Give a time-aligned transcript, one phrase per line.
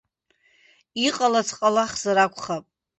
[1.07, 2.65] Иҟалац ҟалахзар акәхап.